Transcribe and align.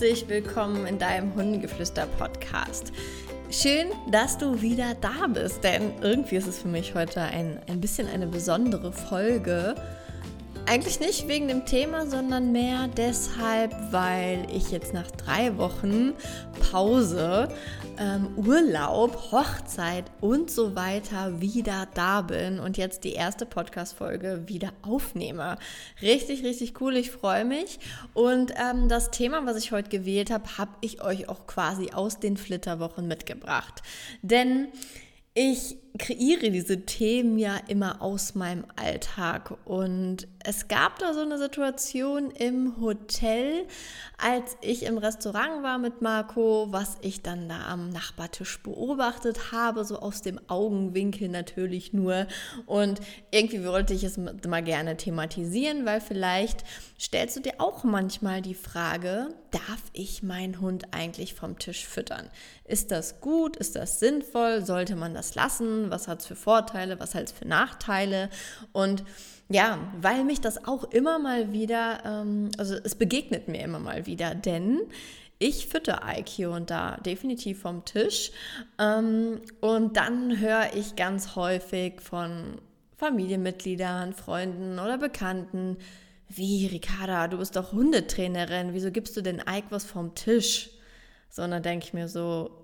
herzlich 0.00 0.30
willkommen 0.30 0.86
in 0.86 0.98
deinem 0.98 1.34
Hundegeflüster-Podcast. 1.34 2.90
Schön, 3.50 3.88
dass 4.10 4.38
du 4.38 4.62
wieder 4.62 4.94
da 4.98 5.26
bist, 5.26 5.62
denn 5.62 5.92
irgendwie 6.00 6.36
ist 6.36 6.46
es 6.46 6.58
für 6.58 6.68
mich 6.68 6.94
heute 6.94 7.20
ein, 7.20 7.60
ein 7.68 7.82
bisschen 7.82 8.08
eine 8.08 8.26
besondere 8.26 8.92
Folge. 8.92 9.74
Eigentlich 10.70 11.00
nicht 11.00 11.26
wegen 11.26 11.48
dem 11.48 11.66
Thema, 11.66 12.06
sondern 12.06 12.52
mehr 12.52 12.86
deshalb, 12.96 13.74
weil 13.90 14.46
ich 14.54 14.70
jetzt 14.70 14.94
nach 14.94 15.10
drei 15.10 15.58
Wochen 15.58 16.12
Pause, 16.70 17.48
ähm, 17.98 18.28
Urlaub, 18.36 19.32
Hochzeit 19.32 20.04
und 20.20 20.48
so 20.48 20.76
weiter 20.76 21.40
wieder 21.40 21.88
da 21.94 22.22
bin 22.22 22.60
und 22.60 22.76
jetzt 22.76 23.02
die 23.02 23.14
erste 23.14 23.46
Podcast-Folge 23.46 24.44
wieder 24.46 24.72
aufnehme. 24.82 25.58
Richtig, 26.02 26.44
richtig 26.44 26.80
cool, 26.80 26.96
ich 26.96 27.10
freue 27.10 27.44
mich. 27.44 27.80
Und 28.14 28.52
ähm, 28.54 28.88
das 28.88 29.10
Thema, 29.10 29.44
was 29.46 29.56
ich 29.56 29.72
heute 29.72 29.88
gewählt 29.88 30.30
habe, 30.30 30.56
habe 30.56 30.70
ich 30.82 31.02
euch 31.02 31.28
auch 31.28 31.48
quasi 31.48 31.90
aus 31.90 32.20
den 32.20 32.36
Flitterwochen 32.36 33.08
mitgebracht. 33.08 33.82
Denn 34.22 34.68
ich 35.34 35.78
kreiere 35.98 36.50
diese 36.50 36.84
Themen 36.86 37.38
ja 37.38 37.56
immer 37.68 38.00
aus 38.00 38.34
meinem 38.34 38.64
Alltag. 38.76 39.56
Und 39.64 40.28
es 40.42 40.68
gab 40.68 40.98
da 40.98 41.12
so 41.12 41.20
eine 41.20 41.38
Situation 41.38 42.30
im 42.30 42.80
Hotel, 42.80 43.66
als 44.16 44.56
ich 44.60 44.84
im 44.84 44.98
Restaurant 44.98 45.62
war 45.62 45.78
mit 45.78 46.00
Marco, 46.00 46.68
was 46.70 46.96
ich 47.02 47.22
dann 47.22 47.48
da 47.48 47.66
am 47.66 47.90
Nachbartisch 47.90 48.62
beobachtet 48.62 49.52
habe, 49.52 49.84
so 49.84 49.98
aus 49.98 50.22
dem 50.22 50.40
Augenwinkel 50.48 51.28
natürlich 51.28 51.92
nur. 51.92 52.26
Und 52.66 53.00
irgendwie 53.30 53.64
wollte 53.64 53.92
ich 53.92 54.04
es 54.04 54.16
mal 54.16 54.62
gerne 54.62 54.96
thematisieren, 54.96 55.84
weil 55.84 56.00
vielleicht 56.00 56.64
stellst 56.98 57.36
du 57.36 57.40
dir 57.40 57.54
auch 57.58 57.84
manchmal 57.84 58.42
die 58.42 58.54
Frage, 58.54 59.34
darf 59.50 59.82
ich 59.92 60.22
meinen 60.22 60.60
Hund 60.60 60.84
eigentlich 60.92 61.34
vom 61.34 61.58
Tisch 61.58 61.84
füttern? 61.86 62.30
Ist 62.64 62.90
das 62.90 63.20
gut? 63.20 63.56
Ist 63.56 63.74
das 63.74 63.98
sinnvoll? 63.98 64.64
Sollte 64.64 64.96
man 64.96 65.12
das 65.12 65.34
lassen? 65.34 65.79
Was 65.88 66.08
hat 66.08 66.20
es 66.20 66.26
für 66.26 66.36
Vorteile? 66.36 67.00
Was 67.00 67.14
hat 67.14 67.24
es 67.24 67.32
für 67.32 67.48
Nachteile? 67.48 68.28
Und 68.72 69.04
ja, 69.48 69.78
weil 70.00 70.24
mich 70.24 70.40
das 70.40 70.64
auch 70.66 70.84
immer 70.84 71.18
mal 71.18 71.52
wieder, 71.52 72.04
ähm, 72.04 72.50
also 72.58 72.76
es 72.84 72.94
begegnet 72.94 73.48
mir 73.48 73.62
immer 73.62 73.78
mal 73.78 74.06
wieder, 74.06 74.34
denn 74.34 74.80
ich 75.38 75.66
fütter 75.68 76.02
hier 76.26 76.50
und 76.50 76.70
da 76.70 76.98
definitiv 76.98 77.62
vom 77.62 77.84
Tisch. 77.84 78.30
Ähm, 78.78 79.40
und 79.60 79.96
dann 79.96 80.38
höre 80.38 80.74
ich 80.74 80.96
ganz 80.96 81.34
häufig 81.34 82.00
von 82.02 82.60
Familienmitgliedern, 82.98 84.12
Freunden 84.12 84.78
oder 84.78 84.98
Bekannten, 84.98 85.78
wie, 86.28 86.66
Ricarda, 86.66 87.26
du 87.26 87.38
bist 87.38 87.56
doch 87.56 87.72
Hundetrainerin, 87.72 88.72
wieso 88.72 88.92
gibst 88.92 89.16
du 89.16 89.22
denn 89.22 89.40
Ike 89.40 89.66
was 89.70 89.84
vom 89.84 90.14
Tisch? 90.14 90.70
So, 91.28 91.42
und 91.42 91.50
dann 91.50 91.62
denke 91.62 91.86
ich 91.86 91.92
mir 91.92 92.06
so, 92.06 92.59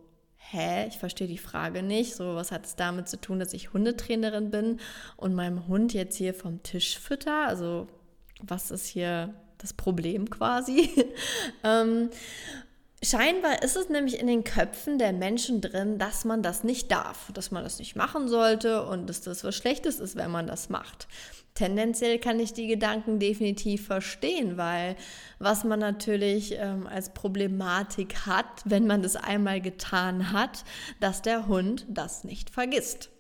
hä, 0.50 0.86
ich 0.86 0.98
verstehe 0.98 1.26
die 1.26 1.38
Frage 1.38 1.82
nicht. 1.82 2.14
So, 2.14 2.34
was 2.34 2.52
hat 2.52 2.66
es 2.66 2.76
damit 2.76 3.08
zu 3.08 3.20
tun, 3.20 3.38
dass 3.38 3.52
ich 3.52 3.72
Hundetrainerin 3.72 4.50
bin 4.50 4.80
und 5.16 5.34
meinem 5.34 5.66
Hund 5.66 5.92
jetzt 5.92 6.16
hier 6.16 6.34
vom 6.34 6.62
Tisch 6.62 6.98
fütter? 6.98 7.46
Also, 7.46 7.88
was 8.42 8.70
ist 8.70 8.86
hier 8.86 9.34
das 9.58 9.72
Problem 9.72 10.30
quasi? 10.30 10.90
ähm, 11.64 12.10
Scheinbar 13.08 13.62
ist 13.62 13.76
es 13.76 13.88
nämlich 13.88 14.18
in 14.18 14.26
den 14.26 14.42
Köpfen 14.42 14.98
der 14.98 15.12
Menschen 15.12 15.60
drin, 15.60 15.98
dass 15.98 16.24
man 16.24 16.42
das 16.42 16.64
nicht 16.64 16.90
darf, 16.90 17.30
dass 17.32 17.52
man 17.52 17.62
das 17.62 17.78
nicht 17.78 17.94
machen 17.94 18.28
sollte 18.28 18.84
und 18.84 19.08
dass 19.08 19.20
das 19.20 19.44
was 19.44 19.54
Schlechtes 19.54 20.00
ist, 20.00 20.16
wenn 20.16 20.30
man 20.30 20.46
das 20.46 20.70
macht 20.70 21.06
tendenziell 21.56 22.18
kann 22.18 22.38
ich 22.38 22.52
die 22.52 22.68
Gedanken 22.68 23.18
definitiv 23.18 23.86
verstehen, 23.86 24.56
weil 24.56 24.94
was 25.38 25.64
man 25.64 25.80
natürlich 25.80 26.54
ähm, 26.56 26.86
als 26.86 27.12
Problematik 27.12 28.26
hat, 28.26 28.62
wenn 28.64 28.86
man 28.86 29.02
das 29.02 29.16
einmal 29.16 29.60
getan 29.60 30.32
hat, 30.32 30.64
dass 31.00 31.22
der 31.22 31.48
Hund 31.48 31.86
das 31.88 32.22
nicht 32.22 32.50
vergisst. 32.50 33.10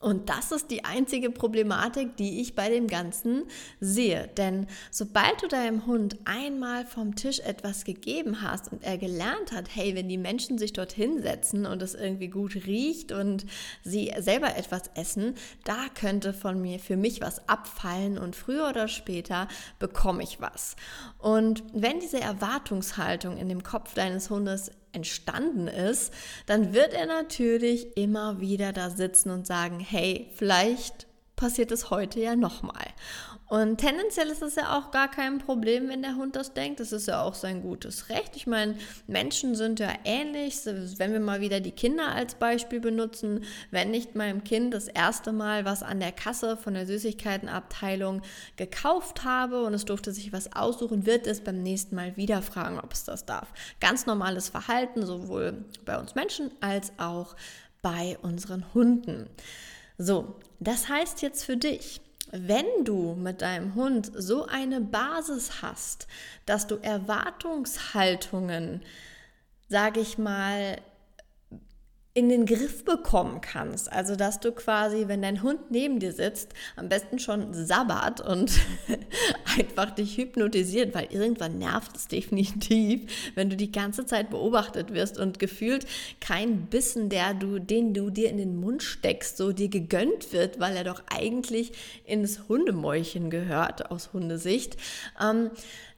Und 0.00 0.28
das 0.28 0.52
ist 0.52 0.70
die 0.70 0.84
einzige 0.84 1.30
Problematik, 1.30 2.16
die 2.16 2.40
ich 2.40 2.54
bei 2.54 2.68
dem 2.68 2.86
Ganzen 2.86 3.44
sehe. 3.80 4.28
Denn 4.36 4.66
sobald 4.90 5.42
du 5.42 5.48
deinem 5.48 5.86
Hund 5.86 6.16
einmal 6.24 6.86
vom 6.86 7.16
Tisch 7.16 7.40
etwas 7.40 7.84
gegeben 7.84 8.42
hast 8.42 8.72
und 8.72 8.84
er 8.84 8.98
gelernt 8.98 9.52
hat, 9.52 9.74
hey, 9.74 9.94
wenn 9.94 10.08
die 10.08 10.18
Menschen 10.18 10.58
sich 10.58 10.72
dort 10.72 10.92
hinsetzen 10.92 11.66
und 11.66 11.82
es 11.82 11.94
irgendwie 11.94 12.28
gut 12.28 12.54
riecht 12.66 13.12
und 13.12 13.46
sie 13.82 14.12
selber 14.18 14.56
etwas 14.56 14.90
essen, 14.94 15.34
da 15.64 15.86
könnte 15.94 16.32
von 16.32 16.60
mir 16.60 16.78
für 16.78 16.96
mich 16.96 17.20
was 17.20 17.48
abfallen 17.48 18.18
und 18.18 18.36
früher 18.36 18.68
oder 18.68 18.88
später 18.88 19.48
bekomme 19.78 20.22
ich 20.22 20.40
was. 20.40 20.76
Und 21.18 21.64
wenn 21.72 22.00
diese 22.00 22.20
Erwartungshaltung 22.20 23.36
in 23.36 23.48
dem 23.48 23.62
Kopf 23.62 23.94
deines 23.94 24.30
Hundes 24.30 24.70
entstanden 24.92 25.68
ist, 25.68 26.12
dann 26.46 26.72
wird 26.72 26.94
er 26.94 27.06
natürlich 27.06 27.96
immer 27.96 28.40
wieder 28.40 28.72
da 28.72 28.90
sitzen 28.90 29.30
und 29.30 29.46
sagen, 29.46 29.80
hey, 29.80 30.30
vielleicht 30.34 31.07
passiert 31.38 31.72
es 31.72 31.88
heute 31.88 32.20
ja 32.20 32.36
nochmal. 32.36 32.88
Und 33.46 33.78
tendenziell 33.78 34.28
ist 34.28 34.42
es 34.42 34.56
ja 34.56 34.76
auch 34.76 34.90
gar 34.90 35.10
kein 35.10 35.38
Problem, 35.38 35.88
wenn 35.88 36.02
der 36.02 36.16
Hund 36.16 36.36
das 36.36 36.52
denkt. 36.52 36.80
Das 36.80 36.92
ist 36.92 37.08
ja 37.08 37.22
auch 37.22 37.34
sein 37.34 37.62
gutes 37.62 38.10
Recht. 38.10 38.36
Ich 38.36 38.46
meine, 38.46 38.74
Menschen 39.06 39.54
sind 39.54 39.80
ja 39.80 39.88
ähnlich. 40.04 40.58
Wenn 40.66 41.12
wir 41.12 41.20
mal 41.20 41.40
wieder 41.40 41.60
die 41.60 41.70
Kinder 41.70 42.08
als 42.08 42.34
Beispiel 42.34 42.80
benutzen, 42.80 43.44
wenn 43.70 43.94
ich 43.94 44.14
meinem 44.14 44.44
Kind 44.44 44.74
das 44.74 44.86
erste 44.86 45.32
Mal 45.32 45.64
was 45.64 45.82
an 45.82 45.98
der 45.98 46.12
Kasse 46.12 46.58
von 46.58 46.74
der 46.74 46.86
Süßigkeitenabteilung 46.86 48.20
gekauft 48.56 49.24
habe 49.24 49.62
und 49.62 49.72
es 49.72 49.86
durfte 49.86 50.12
sich 50.12 50.30
was 50.30 50.52
aussuchen, 50.52 51.06
wird 51.06 51.26
es 51.26 51.40
beim 51.40 51.62
nächsten 51.62 51.96
Mal 51.96 52.18
wieder 52.18 52.42
fragen, 52.42 52.78
ob 52.78 52.92
es 52.92 53.04
das 53.04 53.24
darf. 53.24 53.48
Ganz 53.80 54.04
normales 54.04 54.50
Verhalten, 54.50 55.06
sowohl 55.06 55.64
bei 55.86 55.98
uns 55.98 56.14
Menschen 56.14 56.50
als 56.60 56.92
auch 56.98 57.34
bei 57.80 58.18
unseren 58.20 58.74
Hunden. 58.74 59.30
So, 59.98 60.36
das 60.60 60.88
heißt 60.88 61.22
jetzt 61.22 61.44
für 61.44 61.56
dich, 61.56 62.00
wenn 62.30 62.66
du 62.84 63.14
mit 63.14 63.42
deinem 63.42 63.74
Hund 63.74 64.12
so 64.14 64.46
eine 64.46 64.80
Basis 64.80 65.60
hast, 65.60 66.06
dass 66.46 66.68
du 66.68 66.76
Erwartungshaltungen, 66.76 68.82
sage 69.68 70.00
ich 70.00 70.18
mal, 70.18 70.80
in 72.14 72.28
den 72.28 72.46
Griff 72.46 72.84
bekommen 72.84 73.40
kannst. 73.40 73.92
Also, 73.92 74.16
dass 74.16 74.40
du 74.40 74.50
quasi, 74.50 75.04
wenn 75.06 75.22
dein 75.22 75.42
Hund 75.42 75.70
neben 75.70 76.00
dir 76.00 76.12
sitzt, 76.12 76.52
am 76.74 76.88
besten 76.88 77.18
schon 77.18 77.54
sabbert 77.54 78.20
und 78.20 78.50
einfach 79.58 79.90
dich 79.92 80.16
hypnotisiert, 80.16 80.94
weil 80.94 81.08
irgendwann 81.10 81.58
nervt 81.58 81.96
es 81.96 82.08
definitiv, 82.08 83.32
wenn 83.36 83.50
du 83.50 83.56
die 83.56 83.70
ganze 83.70 84.04
Zeit 84.04 84.30
beobachtet 84.30 84.92
wirst 84.94 85.18
und 85.18 85.38
gefühlt 85.38 85.86
kein 86.20 86.66
Bissen, 86.66 87.08
der 87.08 87.34
du, 87.34 87.60
den 87.60 87.94
du 87.94 88.10
dir 88.10 88.30
in 88.30 88.38
den 88.38 88.58
Mund 88.58 88.82
steckst, 88.82 89.36
so 89.36 89.52
dir 89.52 89.68
gegönnt 89.68 90.32
wird, 90.32 90.58
weil 90.58 90.76
er 90.76 90.84
doch 90.84 91.02
eigentlich 91.14 91.72
ins 92.04 92.48
Hundemäulchen 92.48 93.30
gehört 93.30 93.90
aus 93.92 94.12
Hundesicht, 94.12 94.76
ähm, 95.22 95.50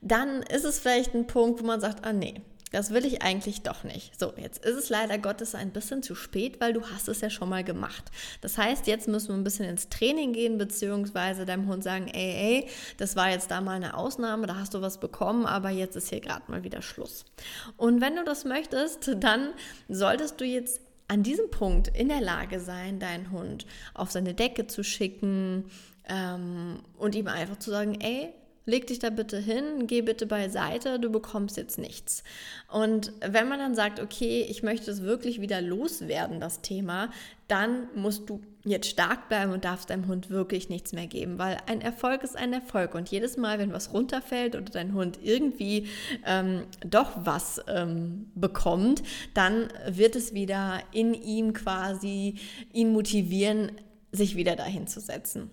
dann 0.02 0.42
ist 0.42 0.64
es 0.64 0.78
vielleicht 0.78 1.14
ein 1.14 1.26
Punkt, 1.26 1.62
wo 1.62 1.66
man 1.66 1.80
sagt, 1.80 2.04
ah 2.04 2.12
nee, 2.12 2.42
das 2.70 2.92
will 2.92 3.04
ich 3.04 3.22
eigentlich 3.22 3.62
doch 3.62 3.84
nicht. 3.84 4.18
So, 4.18 4.32
jetzt 4.36 4.64
ist 4.64 4.76
es 4.76 4.88
leider 4.88 5.18
Gottes 5.18 5.54
ein 5.54 5.70
bisschen 5.70 6.02
zu 6.02 6.14
spät, 6.14 6.60
weil 6.60 6.72
du 6.72 6.86
hast 6.86 7.08
es 7.08 7.20
ja 7.20 7.30
schon 7.30 7.48
mal 7.48 7.64
gemacht. 7.64 8.04
Das 8.40 8.58
heißt, 8.58 8.86
jetzt 8.86 9.08
müssen 9.08 9.28
wir 9.28 9.34
ein 9.36 9.44
bisschen 9.44 9.66
ins 9.66 9.88
Training 9.88 10.32
gehen, 10.32 10.58
beziehungsweise 10.58 11.46
deinem 11.46 11.66
Hund 11.66 11.82
sagen, 11.82 12.08
ey, 12.08 12.62
ey, 12.62 12.68
das 12.96 13.16
war 13.16 13.30
jetzt 13.30 13.50
da 13.50 13.60
mal 13.60 13.76
eine 13.76 13.96
Ausnahme, 13.96 14.46
da 14.46 14.56
hast 14.56 14.74
du 14.74 14.80
was 14.80 15.00
bekommen, 15.00 15.46
aber 15.46 15.70
jetzt 15.70 15.96
ist 15.96 16.10
hier 16.10 16.20
gerade 16.20 16.42
mal 16.48 16.62
wieder 16.62 16.82
Schluss. 16.82 17.24
Und 17.76 18.00
wenn 18.00 18.16
du 18.16 18.24
das 18.24 18.44
möchtest, 18.44 19.10
dann 19.18 19.52
solltest 19.88 20.40
du 20.40 20.44
jetzt 20.44 20.80
an 21.08 21.24
diesem 21.24 21.50
Punkt 21.50 21.88
in 21.88 22.08
der 22.08 22.20
Lage 22.20 22.60
sein, 22.60 23.00
deinen 23.00 23.32
Hund 23.32 23.66
auf 23.94 24.12
seine 24.12 24.32
Decke 24.32 24.68
zu 24.68 24.84
schicken 24.84 25.64
ähm, 26.08 26.80
und 26.96 27.16
ihm 27.16 27.26
einfach 27.26 27.58
zu 27.58 27.70
sagen, 27.70 28.00
ey, 28.00 28.32
leg 28.70 28.86
dich 28.86 29.00
da 29.00 29.10
bitte 29.10 29.38
hin, 29.38 29.86
geh 29.86 30.02
bitte 30.02 30.26
beiseite, 30.26 30.98
du 30.98 31.10
bekommst 31.10 31.56
jetzt 31.56 31.78
nichts. 31.78 32.22
Und 32.68 33.12
wenn 33.20 33.48
man 33.48 33.58
dann 33.58 33.74
sagt, 33.74 34.00
okay, 34.00 34.46
ich 34.48 34.62
möchte 34.62 34.90
es 34.90 35.02
wirklich 35.02 35.40
wieder 35.40 35.60
loswerden, 35.60 36.40
das 36.40 36.62
Thema, 36.62 37.10
dann 37.48 37.88
musst 37.94 38.30
du 38.30 38.40
jetzt 38.64 38.88
stark 38.88 39.28
bleiben 39.28 39.52
und 39.52 39.64
darfst 39.64 39.90
deinem 39.90 40.06
Hund 40.06 40.30
wirklich 40.30 40.68
nichts 40.68 40.92
mehr 40.92 41.06
geben, 41.06 41.38
weil 41.38 41.56
ein 41.66 41.80
Erfolg 41.80 42.22
ist 42.22 42.36
ein 42.36 42.52
Erfolg 42.52 42.94
und 42.94 43.08
jedes 43.10 43.36
Mal, 43.36 43.58
wenn 43.58 43.72
was 43.72 43.92
runterfällt 43.92 44.54
oder 44.54 44.70
dein 44.70 44.94
Hund 44.94 45.18
irgendwie 45.22 45.88
ähm, 46.24 46.62
doch 46.86 47.12
was 47.24 47.60
ähm, 47.68 48.30
bekommt, 48.34 49.02
dann 49.34 49.68
wird 49.88 50.14
es 50.14 50.32
wieder 50.34 50.80
in 50.92 51.14
ihm 51.14 51.52
quasi 51.52 52.36
ihn 52.72 52.92
motivieren, 52.92 53.72
sich 54.12 54.36
wieder 54.36 54.56
dahin 54.56 54.86
zu 54.86 55.00
setzen. 55.00 55.50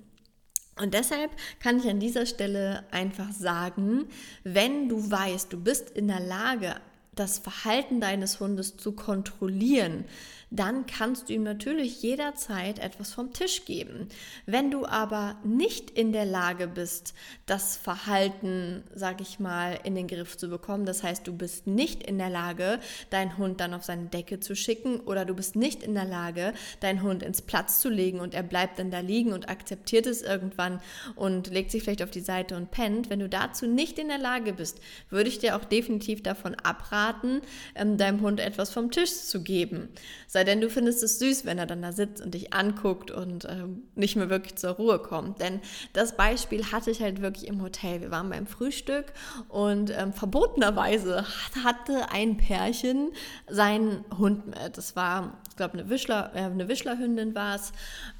Und 0.80 0.94
deshalb 0.94 1.32
kann 1.60 1.80
ich 1.80 1.90
an 1.90 2.00
dieser 2.00 2.26
Stelle 2.26 2.84
einfach 2.92 3.32
sagen, 3.32 4.08
wenn 4.44 4.90
du 4.90 5.10
weißt, 5.10 5.52
du 5.52 5.60
bist 5.60 5.90
in 5.90 6.08
der 6.08 6.20
Lage, 6.20 6.76
das 7.16 7.40
Verhalten 7.40 8.00
deines 8.00 8.40
Hundes 8.40 8.78
zu 8.78 8.92
kontrollieren, 8.92 10.06
dann 10.50 10.86
kannst 10.86 11.28
du 11.28 11.34
ihm 11.34 11.44
natürlich 11.44 12.02
jederzeit 12.02 12.80
etwas 12.80 13.14
vom 13.14 13.34
Tisch 13.34 13.66
geben. 13.66 14.08
Wenn 14.46 14.72
du 14.72 14.86
aber 14.86 15.38
nicht 15.44 15.92
in 15.92 16.14
der 16.14 16.26
Lage 16.26 16.68
bist, 16.68 17.14
das 17.46 17.76
Verhalten, 17.76 18.84
sag 18.94 19.20
ich 19.20 19.40
mal, 19.40 19.78
in 19.84 19.96
den 19.96 20.08
Griff 20.08 20.38
zu 20.38 20.48
bekommen, 20.48 20.86
das 20.86 21.04
heißt, 21.04 21.28
du 21.28 21.34
bist 21.34 21.68
nicht 21.68 22.04
in 22.04 22.18
der 22.18 22.30
Lage, 22.30 22.80
deinen 23.10 23.38
Hund 23.38 23.60
dann 23.60 23.74
auf 23.74 23.84
seine 23.84 24.06
Decke 24.06 24.40
zu 24.40 24.56
schicken 24.56 25.02
oder 25.02 25.26
du 25.26 25.34
bist 25.34 25.56
nicht 25.56 25.84
in 25.84 25.94
der 25.94 26.06
Lage, 26.06 26.54
deinen 26.80 27.02
Hund 27.02 27.24
ins 27.24 27.42
Platz 27.42 27.82
zu 27.82 27.90
legen 27.90 28.20
und 28.22 28.34
er 28.34 28.44
bleibt 28.44 28.80
dann 28.80 28.90
da 28.90 29.00
liegen 29.00 29.34
und 29.34 29.50
akzeptiert 29.50 30.08
es 30.08 30.22
irgendwann 30.22 30.82
und 31.16 31.48
legt 31.48 31.72
sich 31.72 31.84
vielleicht 31.84 32.04
auf 32.04 32.12
die 32.12 32.22
Seite 32.22 32.56
und 32.56 32.72
pennt. 32.72 33.10
Wenn 33.10 33.20
du 33.20 33.28
dazu 33.28 33.68
nicht 33.68 34.00
in 34.00 34.08
der 34.08 34.18
Lage 34.18 34.54
bist, 34.54 34.80
würde 35.10 35.30
ich 35.30 35.40
dir 35.40 35.58
auch 35.58 35.66
definitiv 35.66 36.24
davon 36.24 36.56
abraten, 36.56 37.42
ähm, 37.76 37.98
deinem 37.98 38.22
Hund 38.22 38.40
etwas 38.40 38.70
vom 38.70 38.92
Tisch 38.92 39.12
zu 39.12 39.44
geben. 39.44 39.90
Sei 40.38 40.44
denn, 40.44 40.62
du 40.62 40.70
findest 40.70 41.02
es 41.02 41.18
süß, 41.18 41.46
wenn 41.46 41.58
er 41.58 41.66
dann 41.66 41.82
da 41.82 41.92
sitzt 41.92 42.22
und 42.22 42.36
dich 42.36 42.54
anguckt 42.54 43.10
und 43.10 43.46
ähm, 43.46 43.88
nicht 43.96 44.16
mehr 44.16 44.30
wirklich 44.30 44.56
zur 44.56 44.74
Ruhe 44.74 45.00
kommt. 45.00 45.42
Denn 45.42 45.62
das 45.94 46.16
Beispiel 46.16 46.64
hatte 46.72 46.92
ich 46.92 47.02
halt 47.02 47.24
wirklich 47.24 47.48
im 47.48 47.60
Hotel. 47.64 48.02
Wir 48.02 48.12
waren 48.12 48.30
beim 48.30 48.46
Frühstück 48.46 49.06
und 49.50 49.90
ähm, 49.90 50.14
verbotenerweise 50.14 51.26
hatte 51.66 52.12
ein 52.12 52.38
Pärchen 52.38 53.14
seinen 53.50 54.06
Hund 54.16 54.46
mit. 54.46 54.78
Das 54.78 54.96
war, 54.96 55.40
ich 55.50 55.56
glaube, 55.56 55.74
eine, 55.74 55.90
Wischler, 55.90 56.32
äh, 56.36 56.42
eine 56.42 56.68
Wischlerhündin 56.68 57.34
war 57.34 57.56
es. 57.56 57.72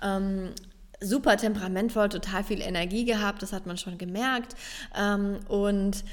Ähm, 0.02 0.56
super 1.00 1.38
temperamentvoll, 1.38 2.10
total 2.10 2.44
viel 2.44 2.62
Energie 2.62 3.06
gehabt, 3.06 3.44
das 3.44 3.54
hat 3.54 3.68
man 3.68 3.78
schon 3.78 4.00
gemerkt. 4.00 4.56
Ähm, 4.98 5.38
und 5.50 6.04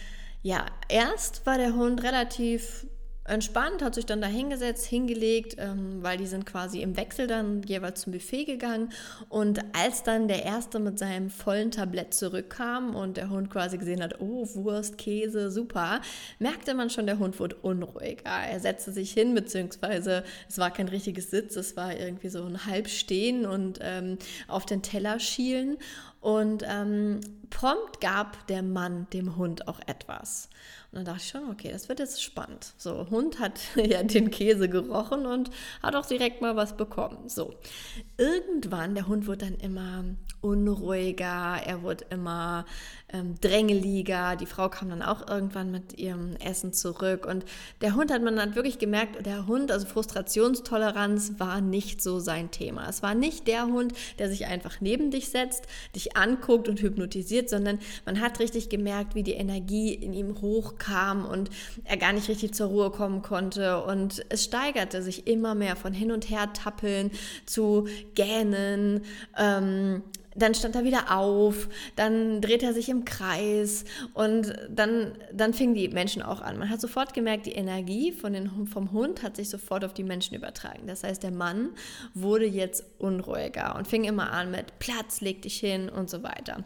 ja, 0.43 0.67
erst 0.91 1.47
war 1.47 1.57
der 1.57 1.73
Hund 1.73 2.03
relativ 2.03 2.87
entspannt, 3.27 3.83
hat 3.83 3.95
sich 3.95 4.05
dann 4.05 4.21
da 4.21 4.27
hingesetzt, 4.27 4.85
hingelegt, 4.85 5.57
ähm, 5.59 6.03
weil 6.03 6.19
die 6.19 6.27
sind 6.27 6.45
quasi 6.45 6.83
im 6.83 6.97
Wechsel 6.97 7.27
dann 7.27 7.63
jeweils 7.63 8.03
zum 8.03 8.13
Buffet 8.13 8.45
gegangen. 8.45 8.91
Und 9.31 9.61
als 9.75 10.03
dann 10.03 10.29
der 10.29 10.45
Erste 10.45 10.79
mit 10.79 10.99
seinem 10.99 11.31
vollen 11.31 11.71
Tablett 11.71 12.13
zurückkam 12.13 12.95
und 12.95 13.17
der 13.17 13.31
Hund 13.31 13.51
quasi 13.51 13.79
gesehen 13.79 14.03
hat, 14.03 14.21
oh, 14.21 14.47
Wurst, 14.55 14.99
Käse, 14.99 15.51
super, 15.51 16.03
merkte 16.39 16.75
man 16.75 16.91
schon, 16.91 17.07
der 17.07 17.19
Hund 17.19 17.41
wurde 17.41 17.57
unruhiger. 17.57 18.25
Er 18.25 18.61
setzte 18.61 18.93
sich 18.93 19.13
hin, 19.13 19.35
beziehungsweise 19.35 20.23
es 20.49 20.59
war 20.59 20.71
kein 20.71 20.89
richtiges 20.89 21.31
Sitz, 21.31 21.57
es 21.57 21.77
war 21.77 21.99
irgendwie 21.99 22.29
so 22.29 22.45
ein 22.45 22.67
Halbstehen 22.67 23.47
und 23.47 23.79
ähm, 23.81 24.19
auf 24.49 24.67
den 24.67 24.83
Teller 24.83 25.19
schielen. 25.19 25.79
Und 26.25 26.65
ähm, 26.67 27.21
prompt 27.51 28.01
gab 28.01 28.47
der 28.47 28.63
Mann 28.63 29.07
dem 29.13 29.37
Hund 29.37 29.69
auch 29.69 29.79
etwas. 29.87 30.49
Und 30.91 30.99
dann 30.99 31.05
dachte 31.05 31.21
ich 31.23 31.29
schon, 31.29 31.51
okay, 31.51 31.71
das 31.71 31.89
wird 31.89 31.99
jetzt 31.99 32.23
spannend. 32.23 32.73
So, 32.79 33.11
Hund 33.11 33.41
hat 33.41 33.61
ja 33.77 34.03
den 34.03 34.31
Käse 34.31 34.69
gerochen 34.69 35.27
und 35.27 35.51
hat 35.83 35.97
auch 35.97 36.07
direkt 36.07 36.41
mal 36.41 36.57
was 36.57 36.77
bekommen. 36.77 37.29
So, 37.29 37.53
irgendwann, 38.17 38.95
der 38.95 39.07
Hund 39.07 39.27
wird 39.27 39.43
dann 39.43 39.57
immer 39.57 40.05
unruhiger, 40.41 41.61
er 41.65 41.83
wird 41.83 42.07
immer 42.11 42.65
ähm, 43.13 43.35
drängeliger. 43.41 44.37
Die 44.37 44.47
Frau 44.47 44.69
kam 44.69 44.91
dann 44.91 45.03
auch 45.03 45.27
irgendwann 45.29 45.71
mit 45.71 45.99
ihrem 45.99 46.37
Essen 46.37 46.73
zurück 46.73 47.27
und 47.27 47.45
der 47.81 47.95
Hund 47.95 48.13
hat 48.13 48.23
man 48.23 48.37
dann 48.37 48.55
wirklich 48.55 48.79
gemerkt, 48.79 49.27
der 49.27 49.47
Hund, 49.47 49.73
also 49.73 49.87
Frustrationstoleranz 49.87 51.35
war 51.39 51.61
nicht 51.61 52.03
so 52.03 52.21
sein 52.21 52.51
Thema. 52.51 52.89
Es 52.89 53.03
war 53.03 53.15
nicht 53.15 53.47
der 53.47 53.67
Hund, 53.67 53.95
der 54.19 54.29
sich 54.29 54.47
einfach 54.47 54.81
neben 54.81 55.11
dich 55.11 55.29
setzt, 55.29 55.67
dich 55.95 56.14
anguckt 56.15 56.69
und 56.69 56.81
hypnotisiert, 56.81 57.49
sondern 57.51 57.79
man 58.05 58.21
hat 58.21 58.41
richtig 58.41 58.69
gemerkt, 58.69 59.15
wie 59.15 59.23
die 59.23 59.33
Energie 59.33 59.95
in 59.95 60.13
ihm 60.13 60.41
hochkam 60.41 61.25
und 61.27 61.51
er 61.85 61.97
gar 61.97 62.13
nicht 62.13 62.29
richtig 62.29 62.55
zur 62.55 62.69
Ruhe 62.69 62.91
kommen 62.91 63.23
konnte. 63.23 63.83
Und 63.85 64.25
es 64.29 64.45
steigerte 64.45 65.03
sich 65.03 65.27
immer 65.27 65.55
mehr 65.55 65.77
von 65.77 65.93
hin 65.93 66.13
und 66.13 66.31
her 66.31 66.53
tappeln 66.53 67.11
zu 67.47 67.87
gähnen, 68.15 69.03
ähm, 69.39 70.03
dann 70.35 70.55
stand 70.55 70.75
er 70.75 70.85
wieder 70.85 71.17
auf, 71.17 71.69
dann 71.97 72.41
dreht 72.41 72.63
er 72.63 72.73
sich 72.73 72.89
im 72.89 73.05
Kreis 73.05 73.85
und 74.15 74.55
dann, 74.69 75.13
dann 75.33 75.55
fingen 75.55 75.75
die 75.75 75.89
Menschen 75.89 76.23
auch 76.23 76.41
an. 76.41 76.59
Man 76.59 76.71
hat 76.71 76.81
sofort 76.81 77.15
gemerkt, 77.15 77.47
die 77.47 77.53
Energie 77.53 78.13
von 78.13 78.33
den, 78.33 78.67
vom 78.67 78.93
Hund 78.93 79.23
hat 79.23 79.37
sich 79.37 79.49
sofort 79.49 79.85
auf 79.85 79.95
die 79.95 80.05
Menschen 80.05 80.35
übertragen. 80.35 80.87
Das 80.87 81.05
heißt, 81.05 81.23
der 81.23 81.31
Mann 81.31 81.71
wurde 82.15 82.47
jetzt 82.47 82.85
unruhiger 82.99 83.77
und 83.77 83.87
fing 83.87 84.05
immer 84.05 84.33
an 84.33 84.51
mit 84.51 84.79
Platz, 84.79 85.21
leg 85.21 85.43
dich 85.43 85.59
hin 85.59 85.89
und 85.89 86.11
so 86.11 86.23
weiter. 86.23 86.65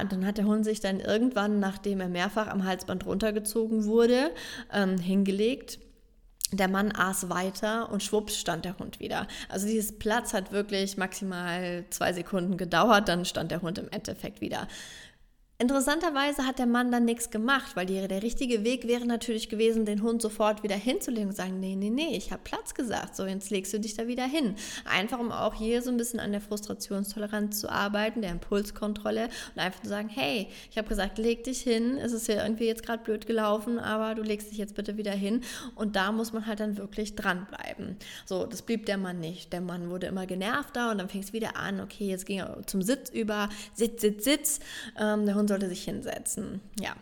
Und 0.00 0.12
dann 0.12 0.26
hat 0.26 0.38
der 0.38 0.46
Hund 0.46 0.64
sich 0.64 0.80
dann 0.80 1.00
irgendwann, 1.00 1.60
nachdem 1.60 2.00
er 2.00 2.08
mehrfach 2.08 2.48
am 2.48 2.64
Halsband 2.64 3.04
runtergezogen 3.04 3.84
wurde, 3.84 4.30
ähm, 4.72 4.96
hingelegt 4.98 5.78
der 6.52 6.68
Mann 6.68 6.92
aß 6.92 7.28
weiter 7.30 7.90
und 7.90 8.02
schwupps 8.02 8.38
stand 8.38 8.64
der 8.64 8.78
Hund 8.78 9.00
wieder. 9.00 9.26
Also 9.48 9.66
dieses 9.66 9.98
Platz 9.98 10.34
hat 10.34 10.52
wirklich 10.52 10.96
maximal 10.96 11.84
zwei 11.90 12.12
Sekunden 12.12 12.56
gedauert, 12.56 13.08
dann 13.08 13.24
stand 13.24 13.50
der 13.50 13.62
Hund 13.62 13.78
im 13.78 13.88
Endeffekt 13.90 14.40
wieder. 14.40 14.68
Interessanterweise 15.56 16.46
hat 16.46 16.58
der 16.58 16.66
Mann 16.66 16.90
dann 16.90 17.04
nichts 17.04 17.30
gemacht, 17.30 17.76
weil 17.76 17.86
die, 17.86 18.08
der 18.08 18.24
richtige 18.24 18.64
Weg 18.64 18.88
wäre 18.88 19.06
natürlich 19.06 19.48
gewesen, 19.48 19.86
den 19.86 20.02
Hund 20.02 20.20
sofort 20.20 20.64
wieder 20.64 20.74
hinzulegen 20.74 21.28
und 21.28 21.36
sagen, 21.36 21.60
nee, 21.60 21.76
nee, 21.76 21.90
nee, 21.90 22.16
ich 22.16 22.32
habe 22.32 22.42
Platz 22.42 22.74
gesagt, 22.74 23.14
so 23.14 23.24
jetzt 23.24 23.50
legst 23.50 23.72
du 23.72 23.78
dich 23.78 23.94
da 23.94 24.08
wieder 24.08 24.24
hin. 24.24 24.56
Einfach 24.84 25.20
um 25.20 25.30
auch 25.30 25.54
hier 25.54 25.80
so 25.80 25.90
ein 25.90 25.96
bisschen 25.96 26.18
an 26.18 26.32
der 26.32 26.40
Frustrationstoleranz 26.40 27.60
zu 27.60 27.68
arbeiten, 27.68 28.22
der 28.22 28.32
Impulskontrolle 28.32 29.28
und 29.54 29.62
einfach 29.62 29.80
zu 29.80 29.88
sagen, 29.88 30.08
hey, 30.08 30.48
ich 30.72 30.76
habe 30.76 30.88
gesagt, 30.88 31.18
leg 31.18 31.44
dich 31.44 31.60
hin, 31.60 31.98
es 31.98 32.10
ist 32.10 32.26
ja 32.26 32.42
irgendwie 32.42 32.66
jetzt 32.66 32.84
gerade 32.84 33.04
blöd 33.04 33.24
gelaufen, 33.24 33.78
aber 33.78 34.16
du 34.16 34.22
legst 34.22 34.50
dich 34.50 34.58
jetzt 34.58 34.74
bitte 34.74 34.96
wieder 34.96 35.12
hin 35.12 35.42
und 35.76 35.94
da 35.94 36.10
muss 36.10 36.32
man 36.32 36.46
halt 36.46 36.58
dann 36.58 36.78
wirklich 36.78 37.14
dranbleiben. 37.14 37.96
So, 38.26 38.44
das 38.44 38.62
blieb 38.62 38.86
der 38.86 38.98
Mann 38.98 39.20
nicht. 39.20 39.52
Der 39.52 39.60
Mann 39.60 39.88
wurde 39.88 40.08
immer 40.08 40.26
genervter 40.26 40.90
und 40.90 40.98
dann 40.98 41.08
fing 41.08 41.22
es 41.22 41.32
wieder 41.32 41.56
an, 41.56 41.80
okay, 41.80 42.08
jetzt 42.08 42.26
ging 42.26 42.40
er 42.40 42.60
zum 42.66 42.82
Sitz 42.82 43.08
über, 43.10 43.48
Sitz, 43.72 44.00
Sitz, 44.00 44.24
Sitz. 44.24 44.60
Ähm, 44.98 45.26
der 45.26 45.36
Hund 45.36 45.43
sollte 45.48 45.68
sich 45.68 45.84
hinsetzen. 45.84 46.60
Ja. 46.80 46.94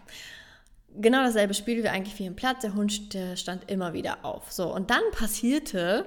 Genau 0.94 1.22
dasselbe 1.22 1.54
Spiel 1.54 1.82
wie 1.82 1.88
eigentlich 1.88 2.18
wie 2.18 2.26
im 2.26 2.36
Platz. 2.36 2.60
Der 2.60 2.74
Hund 2.74 2.92
stand 3.34 3.70
immer 3.70 3.94
wieder 3.94 4.24
auf. 4.24 4.52
So, 4.52 4.72
und 4.74 4.90
dann 4.90 5.02
passierte 5.12 6.06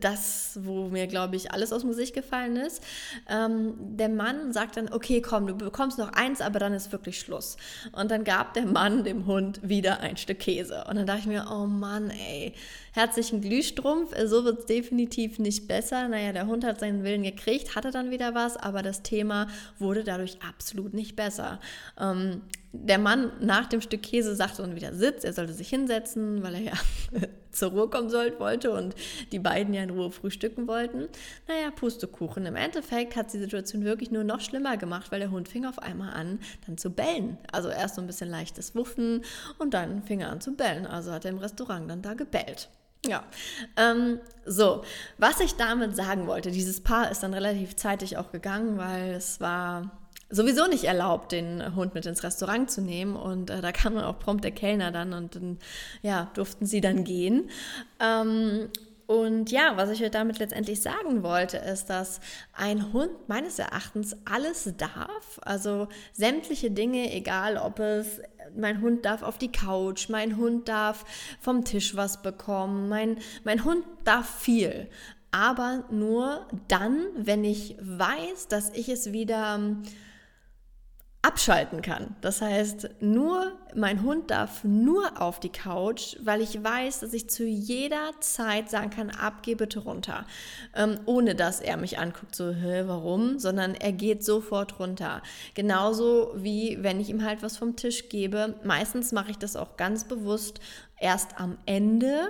das, 0.00 0.58
wo 0.62 0.88
mir, 0.88 1.06
glaube 1.06 1.36
ich, 1.36 1.52
alles 1.52 1.72
aus 1.72 1.82
dem 1.82 1.90
Gesicht 1.90 2.14
gefallen 2.14 2.56
ist. 2.56 2.82
Ähm, 3.28 3.74
der 3.78 4.08
Mann 4.08 4.52
sagt 4.52 4.76
dann, 4.76 4.92
okay, 4.92 5.20
komm, 5.20 5.46
du 5.46 5.54
bekommst 5.54 5.98
noch 5.98 6.12
eins, 6.12 6.40
aber 6.40 6.58
dann 6.58 6.74
ist 6.74 6.92
wirklich 6.92 7.18
Schluss. 7.18 7.56
Und 7.92 8.10
dann 8.10 8.24
gab 8.24 8.54
der 8.54 8.66
Mann 8.66 9.04
dem 9.04 9.26
Hund 9.26 9.60
wieder 9.62 10.00
ein 10.00 10.16
Stück 10.16 10.40
Käse. 10.40 10.84
Und 10.88 10.96
dann 10.96 11.06
dachte 11.06 11.20
ich 11.20 11.26
mir, 11.26 11.46
oh 11.50 11.66
Mann, 11.66 12.10
ey, 12.10 12.54
herzlichen 12.92 13.40
Glühstrumpf, 13.40 14.14
so 14.26 14.44
wird 14.44 14.60
es 14.60 14.66
definitiv 14.66 15.38
nicht 15.38 15.68
besser. 15.68 16.08
Naja, 16.08 16.32
der 16.32 16.46
Hund 16.46 16.64
hat 16.64 16.80
seinen 16.80 17.04
Willen 17.04 17.22
gekriegt, 17.22 17.74
hatte 17.76 17.90
dann 17.90 18.10
wieder 18.10 18.34
was, 18.34 18.56
aber 18.56 18.82
das 18.82 19.02
Thema 19.02 19.48
wurde 19.78 20.04
dadurch 20.04 20.38
absolut 20.46 20.94
nicht 20.94 21.16
besser. 21.16 21.60
Ähm, 21.98 22.42
der 22.72 22.98
Mann 22.98 23.32
nach 23.40 23.66
dem 23.66 23.80
Stück 23.80 24.02
Käse 24.02 24.34
sagte 24.36 24.62
dann 24.62 24.76
wieder 24.76 24.94
Sitz, 24.94 25.24
er 25.24 25.32
sollte 25.32 25.52
sich 25.52 25.68
hinsetzen, 25.68 26.42
weil 26.42 26.54
er 26.54 26.60
ja 26.60 26.72
zur 27.52 27.70
Ruhe 27.70 27.88
kommen 27.88 28.10
sollte, 28.10 28.38
wollte 28.40 28.70
und 28.70 28.94
die 29.32 29.38
beiden 29.38 29.74
ja 29.74 29.82
in 29.82 29.90
Ruhe 29.90 30.10
frühstücken 30.10 30.66
wollten. 30.66 31.08
Naja, 31.48 31.70
Pustekuchen. 31.70 32.46
Im 32.46 32.56
Endeffekt 32.56 33.16
hat 33.16 33.32
die 33.32 33.38
Situation 33.38 33.84
wirklich 33.84 34.10
nur 34.10 34.24
noch 34.24 34.40
schlimmer 34.40 34.76
gemacht, 34.76 35.10
weil 35.12 35.20
der 35.20 35.30
Hund 35.30 35.48
fing 35.48 35.64
auf 35.66 35.78
einmal 35.78 36.12
an, 36.14 36.40
dann 36.66 36.78
zu 36.78 36.90
bellen. 36.90 37.38
Also 37.52 37.68
erst 37.68 37.96
so 37.96 38.00
ein 38.00 38.06
bisschen 38.06 38.28
leichtes 38.28 38.74
Wuffen 38.74 39.24
und 39.58 39.74
dann 39.74 40.02
fing 40.02 40.20
er 40.20 40.30
an 40.30 40.40
zu 40.40 40.54
bellen. 40.54 40.86
Also 40.86 41.12
hat 41.12 41.24
er 41.24 41.30
im 41.30 41.38
Restaurant 41.38 41.90
dann 41.90 42.02
da 42.02 42.14
gebellt. 42.14 42.68
Ja, 43.06 43.24
ähm, 43.78 44.20
so, 44.44 44.82
was 45.16 45.40
ich 45.40 45.54
damit 45.54 45.96
sagen 45.96 46.26
wollte, 46.26 46.50
dieses 46.50 46.82
Paar 46.82 47.10
ist 47.10 47.22
dann 47.22 47.32
relativ 47.32 47.76
zeitig 47.76 48.18
auch 48.18 48.30
gegangen, 48.30 48.76
weil 48.76 49.12
es 49.12 49.40
war 49.40 49.99
sowieso 50.30 50.66
nicht 50.66 50.84
erlaubt, 50.84 51.32
den 51.32 51.74
Hund 51.74 51.94
mit 51.94 52.06
ins 52.06 52.22
Restaurant 52.22 52.70
zu 52.70 52.80
nehmen. 52.80 53.16
Und 53.16 53.50
äh, 53.50 53.60
da 53.60 53.72
kam 53.72 53.94
dann 53.94 54.04
auch 54.04 54.18
prompt 54.18 54.44
der 54.44 54.52
Kellner 54.52 54.90
dann 54.90 55.12
und 55.12 55.36
dann 55.36 55.58
ja, 56.02 56.30
durften 56.34 56.66
sie 56.66 56.80
dann 56.80 57.04
gehen. 57.04 57.50
Ähm, 57.98 58.68
und 59.10 59.50
ja, 59.50 59.72
was 59.74 59.90
ich 59.90 60.08
damit 60.12 60.38
letztendlich 60.38 60.80
sagen 60.82 61.24
wollte, 61.24 61.56
ist, 61.56 61.90
dass 61.90 62.20
ein 62.52 62.92
Hund 62.92 63.10
meines 63.26 63.58
Erachtens 63.58 64.16
alles 64.24 64.72
darf. 64.76 65.40
Also 65.42 65.88
sämtliche 66.12 66.70
Dinge, 66.70 67.12
egal 67.12 67.56
ob 67.56 67.80
es, 67.80 68.20
mein 68.56 68.80
Hund 68.80 69.04
darf 69.04 69.22
auf 69.22 69.36
die 69.36 69.50
Couch, 69.50 70.08
mein 70.10 70.36
Hund 70.36 70.68
darf 70.68 71.04
vom 71.40 71.64
Tisch 71.64 71.96
was 71.96 72.22
bekommen, 72.22 72.88
mein, 72.88 73.18
mein 73.42 73.64
Hund 73.64 73.84
darf 74.04 74.32
viel. 74.32 74.88
Aber 75.32 75.82
nur 75.90 76.46
dann, 76.68 77.04
wenn 77.16 77.42
ich 77.42 77.76
weiß, 77.80 78.46
dass 78.46 78.70
ich 78.70 78.88
es 78.88 79.10
wieder 79.10 79.58
abschalten 81.22 81.82
kann. 81.82 82.16
Das 82.22 82.40
heißt, 82.40 82.88
nur 83.00 83.52
mein 83.74 84.02
Hund 84.02 84.30
darf 84.30 84.64
nur 84.64 85.20
auf 85.20 85.38
die 85.38 85.50
Couch, 85.50 86.16
weil 86.22 86.40
ich 86.40 86.64
weiß, 86.64 87.00
dass 87.00 87.12
ich 87.12 87.28
zu 87.28 87.44
jeder 87.44 88.12
Zeit 88.20 88.70
sagen 88.70 88.88
kann, 88.88 89.10
ab, 89.10 89.42
geh 89.42 89.54
bitte 89.54 89.80
runter, 89.80 90.24
ähm, 90.74 90.98
ohne 91.04 91.34
dass 91.34 91.60
er 91.60 91.76
mich 91.76 91.98
anguckt, 91.98 92.34
so, 92.34 92.50
hä, 92.50 92.84
warum, 92.86 93.38
sondern 93.38 93.74
er 93.74 93.92
geht 93.92 94.24
sofort 94.24 94.78
runter. 94.78 95.22
Genauso 95.52 96.32
wie 96.36 96.78
wenn 96.80 97.00
ich 97.00 97.10
ihm 97.10 97.22
halt 97.22 97.42
was 97.42 97.58
vom 97.58 97.76
Tisch 97.76 98.08
gebe. 98.08 98.54
Meistens 98.64 99.12
mache 99.12 99.30
ich 99.30 99.38
das 99.38 99.56
auch 99.56 99.76
ganz 99.76 100.04
bewusst, 100.04 100.60
erst 101.00 101.40
am 101.40 101.56
Ende, 101.66 102.28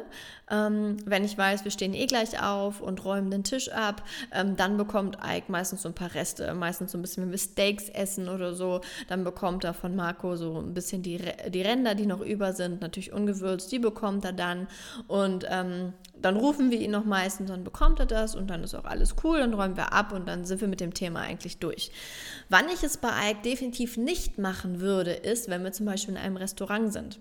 ähm, 0.48 0.96
wenn 1.04 1.24
ich 1.24 1.36
weiß, 1.36 1.64
wir 1.64 1.70
stehen 1.70 1.92
eh 1.92 2.06
gleich 2.06 2.40
auf 2.42 2.80
und 2.80 3.04
räumen 3.04 3.30
den 3.30 3.44
Tisch 3.44 3.70
ab, 3.70 4.02
ähm, 4.32 4.56
dann 4.56 4.76
bekommt 4.76 5.18
Ike 5.24 5.50
meistens 5.50 5.82
so 5.82 5.88
ein 5.88 5.94
paar 5.94 6.14
Reste, 6.14 6.54
meistens 6.54 6.92
so 6.92 6.98
ein 6.98 7.02
bisschen, 7.02 7.24
wenn 7.24 7.30
wir 7.32 7.38
Steaks 7.38 7.88
essen 7.88 8.28
oder 8.28 8.54
so, 8.54 8.80
dann 9.08 9.24
bekommt 9.24 9.64
er 9.64 9.74
von 9.74 9.94
Marco 9.96 10.36
so 10.36 10.58
ein 10.58 10.72
bisschen 10.72 11.02
die, 11.02 11.20
die 11.48 11.62
Ränder, 11.62 11.94
die 11.94 12.06
noch 12.06 12.20
über 12.20 12.52
sind, 12.52 12.80
natürlich 12.80 13.12
ungewürzt, 13.12 13.70
die 13.72 13.80
bekommt 13.80 14.24
er 14.24 14.32
dann 14.32 14.68
und 15.08 15.44
ähm, 15.50 15.92
dann 16.22 16.36
rufen 16.36 16.70
wir 16.70 16.78
ihn 16.78 16.92
noch 16.92 17.04
meistens, 17.04 17.48
dann 17.48 17.64
bekommt 17.64 17.98
er 17.98 18.06
das 18.06 18.36
und 18.36 18.48
dann 18.48 18.62
ist 18.62 18.74
auch 18.74 18.84
alles 18.84 19.16
cool, 19.24 19.38
dann 19.38 19.54
räumen 19.54 19.76
wir 19.76 19.92
ab 19.92 20.12
und 20.12 20.28
dann 20.28 20.44
sind 20.44 20.60
wir 20.60 20.68
mit 20.68 20.80
dem 20.80 20.94
Thema 20.94 21.20
eigentlich 21.20 21.58
durch. 21.58 21.90
Wann 22.48 22.68
ich 22.68 22.82
es 22.84 22.98
bei 22.98 23.30
Ike 23.30 23.42
definitiv 23.42 23.96
nicht 23.96 24.38
machen 24.38 24.80
würde, 24.80 25.12
ist, 25.12 25.48
wenn 25.48 25.64
wir 25.64 25.72
zum 25.72 25.86
Beispiel 25.86 26.14
in 26.14 26.20
einem 26.20 26.36
Restaurant 26.36 26.92
sind. 26.92 27.20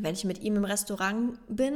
Wenn 0.00 0.14
ich 0.14 0.24
mit 0.24 0.40
ihm 0.40 0.56
im 0.56 0.64
Restaurant 0.64 1.38
bin, 1.48 1.74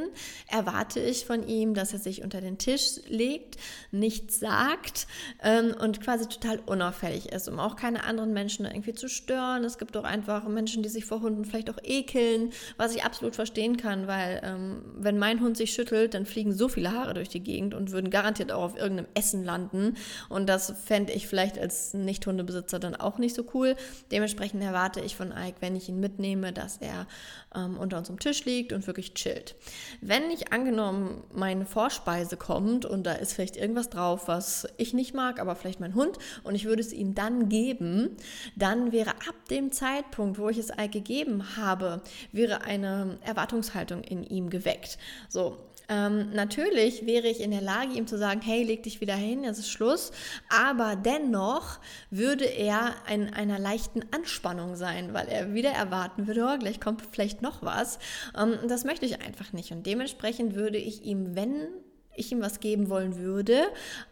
erwarte 0.51 1.01
ich 1.01 1.27
von 1.27 1.47
ihm, 1.47 1.75
dass 1.75 1.93
er 1.93 1.99
sich 1.99 2.25
unter 2.25 2.41
den 2.41 2.57
Tisch 2.57 2.99
legt, 3.09 3.57
nichts 3.91 4.41
sagt 4.41 5.07
ähm, 5.43 5.75
und 5.79 6.01
quasi 6.01 6.27
total 6.27 6.59
unauffällig 6.65 7.31
ist, 7.31 7.47
um 7.47 7.59
auch 7.59 7.77
keine 7.77 8.05
anderen 8.05 8.33
Menschen 8.33 8.65
irgendwie 8.65 8.95
zu 8.95 9.11
stören. 9.11 9.65
Es 9.65 9.77
gibt 9.77 9.99
auch 9.99 10.05
einfach 10.05 10.49
Menschen, 10.49 10.83
die 10.83 10.89
sich 10.89 11.05
vor 11.05 11.21
Hunden 11.21 11.45
vielleicht 11.45 11.69
auch 11.69 11.77
ekeln, 11.83 12.53
was 12.79 12.95
ich 12.95 13.05
absolut 13.05 13.35
verstehen 13.35 13.77
kann, 13.77 14.07
weil 14.07 14.41
ähm, 14.43 14.83
wenn 14.97 15.19
mein 15.19 15.43
Hund 15.43 15.59
sich 15.59 15.75
schüttelt, 15.75 16.15
dann 16.15 16.25
fliegen 16.25 16.55
so 16.55 16.71
viele 16.71 16.93
Haare 16.93 17.13
durch 17.13 17.29
die 17.29 17.41
Gegend 17.41 17.75
und 17.75 17.93
würden 17.93 18.09
garantiert 18.09 18.51
auch 18.51 18.63
auf 18.63 18.79
irgendeinem 18.79 19.09
Essen 19.13 19.45
landen. 19.45 19.95
Und 20.31 20.49
das 20.49 20.73
fände 20.87 21.13
ich 21.13 21.29
vielleicht 21.29 21.59
als 21.59 21.93
Nicht-Hundebesitzer 21.93 22.79
dann 22.79 22.97
auch 22.97 23.19
nicht 23.19 23.37
so 23.37 23.45
cool. 23.53 23.77
Dementsprechend 24.11 24.63
erwarte 24.63 25.03
ich 25.03 25.17
von 25.17 25.33
Ike, 25.33 25.57
wenn 25.61 25.77
ich 25.77 25.91
ihn 25.91 26.01
mitnehme, 26.01 26.55
dass 26.55 26.79
er 26.79 27.07
ähm, 27.55 27.77
unter 27.77 27.99
uns 27.99 28.06
am 28.11 28.19
Tisch 28.19 28.45
liegt 28.45 28.73
und 28.73 28.87
wirklich 28.87 29.15
chillt. 29.15 29.55
Wenn 30.01 30.29
nicht 30.29 30.53
angenommen 30.53 31.25
meine 31.33 31.67
Vorspeise 31.67 32.37
kommt 32.37 32.85
und 32.85 33.05
da 33.05 33.13
ist 33.13 33.35
vielleicht 33.35 33.57
irgendwas 33.57 33.91
drauf, 33.91 34.29
was 34.29 34.67
ich 34.77 34.95
nicht 34.95 35.15
mag, 35.15 35.41
aber 35.41 35.57
vielleicht 35.57 35.81
mein 35.81 35.95
Hund 35.95 36.19
und 36.45 36.55
ich 36.55 36.65
würde 36.65 36.83
es 36.83 36.93
ihm 36.93 37.15
dann 37.15 37.49
geben, 37.49 38.17
dann 38.57 38.93
wäre 38.93 39.11
ab 39.11 39.35
dem 39.51 39.73
Zeitpunkt, 39.73 40.39
wo 40.39 40.49
ich 40.49 40.59
es 40.59 40.73
gegeben 40.91 41.57
habe, 41.57 42.03
wäre 42.33 42.63
eine 42.63 43.19
Erwartungshaltung 43.23 44.03
in 44.03 44.23
ihm 44.23 44.51
geweckt. 44.51 44.99
So, 45.29 45.57
ähm, 45.89 46.31
natürlich 46.33 47.07
wäre 47.07 47.29
ich 47.29 47.41
in 47.41 47.51
der 47.51 47.61
Lage, 47.61 47.93
ihm 47.95 48.07
zu 48.07 48.19
sagen, 48.19 48.41
hey, 48.43 48.63
leg 48.63 48.83
dich 48.83 49.01
wieder 49.01 49.15
hin, 49.15 49.45
es 49.45 49.59
ist 49.59 49.71
Schluss. 49.71 50.13
Aber 50.49 50.97
dennoch 50.97 51.79
würde 52.11 52.45
er 52.45 52.95
in 53.13 53.33
einer 53.33 53.59
leichten 53.59 54.05
Anspannung 54.13 54.77
sein, 54.77 55.15
weil 55.15 55.29
er 55.29 55.55
wieder 55.55 55.71
erwarten 55.71 56.27
würde, 56.27 56.47
oh, 56.47 56.59
gleich 56.59 56.81
kommt 56.81 57.03
vielleicht 57.11 57.43
noch 57.43 57.63
was. 57.63 57.99
Ähm, 58.37 58.59
das 58.69 58.85
möchte 58.85 59.07
ich 59.07 59.23
einfach 59.23 59.53
nicht. 59.53 59.73
Und 59.73 59.87
dementsprechend 59.87 60.55
würde 60.55 60.79
ich 60.79 61.05
ihm, 61.05 61.37
wenn 61.37 61.69
ich 62.17 62.33
ihm 62.33 62.41
was 62.41 62.61
geben 62.61 62.89
wollen 62.89 63.17
würde, 63.17 63.63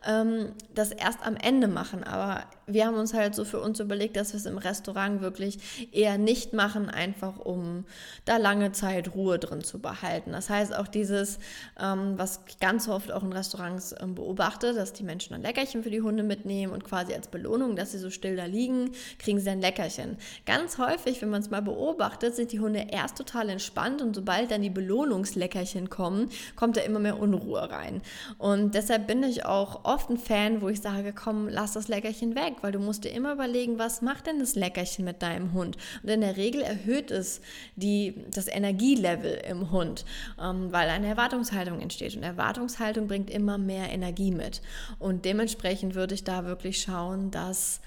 ähm, 0.06 0.52
das 0.74 0.90
erst 0.90 1.24
am 1.26 1.36
Ende 1.36 1.68
machen. 1.68 2.04
Aber 2.04 2.44
wir 2.66 2.86
haben 2.86 2.96
uns 2.96 3.12
halt 3.14 3.34
so 3.34 3.44
für 3.44 3.60
uns 3.60 3.80
überlegt, 3.80 4.16
dass 4.16 4.32
wir 4.32 4.38
es 4.38 4.46
im 4.46 4.58
Restaurant 4.58 5.20
wirklich 5.20 5.88
eher 5.92 6.18
nicht 6.18 6.52
machen, 6.52 6.88
einfach 6.88 7.38
um 7.38 7.84
da 8.24 8.36
lange 8.36 8.72
Zeit 8.72 9.14
Ruhe 9.14 9.38
drin 9.38 9.62
zu 9.62 9.80
behalten. 9.80 10.32
Das 10.32 10.50
heißt 10.50 10.74
auch 10.74 10.88
dieses, 10.88 11.38
ähm, 11.80 12.14
was 12.16 12.40
ganz 12.60 12.88
oft 12.88 13.12
auch 13.12 13.22
in 13.22 13.32
Restaurants 13.32 13.94
ähm, 14.00 14.14
beobachte, 14.14 14.74
dass 14.74 14.92
die 14.92 15.02
Menschen 15.02 15.34
ein 15.34 15.42
Leckerchen 15.42 15.82
für 15.82 15.90
die 15.90 16.02
Hunde 16.02 16.22
mitnehmen 16.22 16.72
und 16.72 16.84
quasi 16.84 17.14
als 17.14 17.28
Belohnung, 17.28 17.76
dass 17.76 17.92
sie 17.92 17.98
so 17.98 18.10
still 18.10 18.36
da 18.36 18.44
liegen, 18.44 18.92
kriegen 19.18 19.40
sie 19.40 19.50
ein 19.50 19.60
Leckerchen. 19.60 20.16
Ganz 20.46 20.78
häufig, 20.78 21.20
wenn 21.22 21.30
man 21.30 21.42
es 21.42 21.50
mal 21.50 21.62
beobachtet, 21.62 22.34
sind 22.34 22.52
die 22.52 22.60
Hunde 22.60 22.86
erst 22.90 23.18
total 23.18 23.48
entspannt 23.48 24.02
und 24.02 24.14
sobald 24.14 24.50
dann 24.50 24.62
die 24.62 24.70
Belohnungsleckerchen 24.70 25.90
kommen, 25.90 26.30
kommt 26.56 26.76
da 26.76 26.82
immer 26.82 26.98
mehr 26.98 27.18
Unruhe 27.18 27.70
rein. 27.70 27.93
Und 28.38 28.74
deshalb 28.74 29.06
bin 29.06 29.22
ich 29.22 29.44
auch 29.44 29.84
oft 29.84 30.08
ein 30.10 30.18
Fan, 30.18 30.62
wo 30.62 30.68
ich 30.68 30.80
sage, 30.80 31.12
komm, 31.12 31.48
lass 31.48 31.72
das 31.72 31.88
Leckerchen 31.88 32.34
weg 32.34 32.44
weg, 32.44 32.62
weil 32.62 32.72
du 32.72 32.78
musst 32.78 33.04
dir 33.04 33.10
immer 33.10 33.32
überlegen, 33.32 33.78
was 33.78 34.02
macht 34.02 34.26
denn 34.26 34.38
das 34.38 34.54
Leckerchen 34.54 35.04
mit 35.04 35.22
deinem 35.22 35.52
Hund? 35.52 35.76
Und 36.02 36.08
in 36.08 36.20
der 36.20 36.36
Regel 36.36 36.62
erhöht 36.62 37.10
es 37.10 37.40
die, 37.76 38.14
das 38.32 38.48
Energielevel 38.48 39.42
im 39.48 39.70
Hund, 39.70 40.04
ähm, 40.40 40.72
weil 40.72 40.88
eine 40.88 41.08
Erwartungshaltung 41.08 41.80
entsteht. 41.80 42.16
Und 42.16 42.22
Erwartungshaltung 42.22 43.06
bringt 43.06 43.30
immer 43.30 43.58
mehr 43.58 43.90
Energie 43.90 44.30
mit. 44.30 44.60
Und 44.98 45.24
dementsprechend 45.24 45.94
würde 45.94 46.14
ich 46.14 46.24
da 46.24 46.44
wirklich 46.44 46.80
schauen, 46.80 47.30
dass 47.30 47.80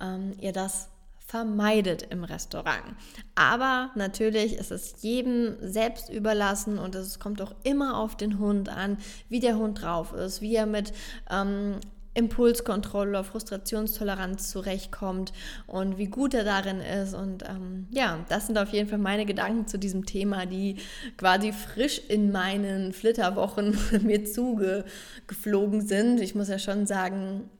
ähm, 0.00 0.32
ihr 0.40 0.52
das 0.52 0.88
vermeidet 1.34 2.06
im 2.10 2.22
Restaurant. 2.22 2.94
Aber 3.34 3.90
natürlich 3.96 4.54
ist 4.54 4.70
es 4.70 5.02
jedem 5.02 5.56
selbst 5.60 6.08
überlassen 6.08 6.78
und 6.78 6.94
es 6.94 7.18
kommt 7.18 7.42
auch 7.42 7.52
immer 7.64 7.98
auf 7.98 8.16
den 8.16 8.38
Hund 8.38 8.68
an, 8.68 8.98
wie 9.28 9.40
der 9.40 9.58
Hund 9.58 9.82
drauf 9.82 10.12
ist, 10.12 10.42
wie 10.42 10.54
er 10.54 10.66
mit 10.66 10.92
ähm, 11.28 11.80
Impulskontrolle, 12.14 13.24
Frustrationstoleranz 13.24 14.48
zurechtkommt 14.52 15.32
und 15.66 15.98
wie 15.98 16.06
gut 16.06 16.34
er 16.34 16.44
darin 16.44 16.78
ist. 16.78 17.14
Und 17.14 17.42
ähm, 17.42 17.88
ja, 17.90 18.24
das 18.28 18.46
sind 18.46 18.56
auf 18.56 18.68
jeden 18.68 18.88
Fall 18.88 19.00
meine 19.00 19.26
Gedanken 19.26 19.66
zu 19.66 19.76
diesem 19.76 20.06
Thema, 20.06 20.46
die 20.46 20.76
quasi 21.16 21.52
frisch 21.52 22.00
in 22.06 22.30
meinen 22.30 22.92
Flitterwochen 22.92 23.76
mir 24.04 24.24
zugeflogen 24.24 25.80
sind. 25.80 26.20
Ich 26.20 26.36
muss 26.36 26.48
ja 26.48 26.60
schon 26.60 26.86
sagen, 26.86 27.50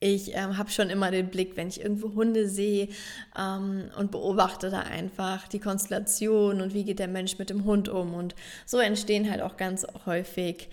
ich 0.00 0.34
ähm, 0.34 0.56
habe 0.56 0.70
schon 0.70 0.90
immer 0.90 1.10
den 1.10 1.28
Blick, 1.28 1.56
wenn 1.56 1.68
ich 1.68 1.80
irgendwo 1.80 2.14
Hunde 2.14 2.48
sehe 2.48 2.88
ähm, 3.36 3.90
und 3.98 4.10
beobachte 4.10 4.70
da 4.70 4.80
einfach 4.80 5.48
die 5.48 5.58
Konstellation 5.58 6.60
und 6.60 6.72
wie 6.74 6.84
geht 6.84 7.00
der 7.00 7.08
Mensch 7.08 7.38
mit 7.38 7.50
dem 7.50 7.64
Hund 7.64 7.88
um. 7.88 8.14
Und 8.14 8.34
so 8.64 8.78
entstehen 8.78 9.30
halt 9.30 9.42
auch 9.42 9.56
ganz 9.56 9.86
häufig 10.06 10.68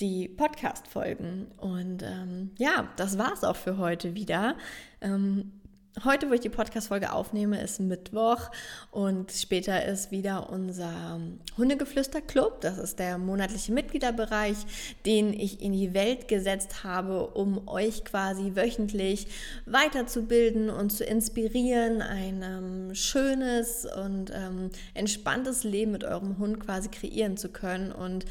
die 0.00 0.28
Podcast-Folgen. 0.28 1.48
Und 1.58 2.02
ähm, 2.02 2.52
ja, 2.58 2.88
das 2.96 3.18
war 3.18 3.32
es 3.34 3.44
auch 3.44 3.56
für 3.56 3.76
heute 3.76 4.14
wieder. 4.14 4.56
Ähm, 5.02 5.59
Heute, 6.04 6.30
wo 6.30 6.34
ich 6.34 6.40
die 6.40 6.48
Podcast-Folge 6.48 7.12
aufnehme, 7.12 7.60
ist 7.60 7.80
Mittwoch 7.80 8.50
und 8.92 9.32
später 9.32 9.84
ist 9.84 10.12
wieder 10.12 10.48
unser 10.48 11.20
Hundegeflüster-Club. 11.58 12.60
Das 12.60 12.78
ist 12.78 13.00
der 13.00 13.18
monatliche 13.18 13.72
Mitgliederbereich, 13.72 14.56
den 15.04 15.32
ich 15.32 15.60
in 15.60 15.72
die 15.72 15.92
Welt 15.92 16.28
gesetzt 16.28 16.84
habe, 16.84 17.26
um 17.26 17.66
euch 17.66 18.04
quasi 18.04 18.52
wöchentlich 18.54 19.26
weiterzubilden 19.66 20.70
und 20.70 20.90
zu 20.90 21.04
inspirieren, 21.04 22.02
ein 22.02 22.42
ähm, 22.44 22.94
schönes 22.94 23.84
und 23.84 24.30
ähm, 24.32 24.70
entspanntes 24.94 25.64
Leben 25.64 25.90
mit 25.90 26.04
eurem 26.04 26.38
Hund 26.38 26.60
quasi 26.60 26.88
kreieren 26.88 27.36
zu 27.36 27.48
können. 27.48 27.90
Und 27.90 28.26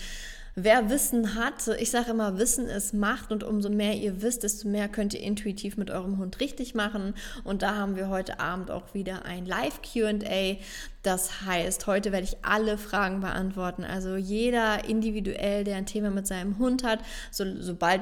wer 0.63 0.89
Wissen 0.89 1.35
hat, 1.35 1.67
ich 1.79 1.91
sage 1.91 2.11
immer, 2.11 2.37
Wissen 2.37 2.67
ist 2.67 2.93
Macht 2.93 3.31
und 3.31 3.43
umso 3.43 3.69
mehr 3.69 3.93
ihr 3.93 4.21
wisst, 4.21 4.43
desto 4.43 4.67
mehr 4.67 4.87
könnt 4.87 5.13
ihr 5.13 5.21
intuitiv 5.21 5.77
mit 5.77 5.91
eurem 5.91 6.17
Hund 6.17 6.39
richtig 6.39 6.75
machen. 6.75 7.13
Und 7.43 7.61
da 7.61 7.75
haben 7.75 7.95
wir 7.95 8.09
heute 8.09 8.39
Abend 8.39 8.71
auch 8.71 8.93
wieder 8.93 9.25
ein 9.25 9.45
Live-QA. 9.45 10.57
Das 11.01 11.45
heißt, 11.45 11.87
heute 11.87 12.11
werde 12.11 12.25
ich 12.25 12.37
alle 12.43 12.77
Fragen 12.77 13.21
beantworten. 13.21 13.83
Also 13.83 14.15
jeder 14.15 14.85
individuell, 14.85 15.63
der 15.63 15.77
ein 15.77 15.85
Thema 15.85 16.09
mit 16.09 16.27
seinem 16.27 16.57
Hund 16.57 16.83
hat, 16.83 16.99
so, 17.31 17.45
sobald 17.59 18.01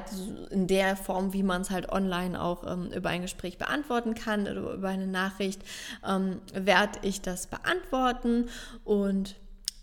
in 0.50 0.66
der 0.66 0.96
Form, 0.96 1.32
wie 1.32 1.44
man 1.44 1.62
es 1.62 1.70
halt 1.70 1.90
online 1.90 2.40
auch 2.40 2.70
ähm, 2.70 2.90
über 2.92 3.10
ein 3.10 3.22
Gespräch 3.22 3.56
beantworten 3.58 4.14
kann 4.14 4.42
oder 4.42 4.72
über 4.74 4.88
eine 4.88 5.06
Nachricht, 5.06 5.62
ähm, 6.06 6.40
werde 6.52 6.98
ich 7.02 7.20
das 7.20 7.46
beantworten. 7.46 8.48
Und 8.84 9.36